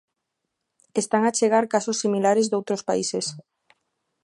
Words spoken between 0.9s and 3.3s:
Están a chegar casos similares doutros países.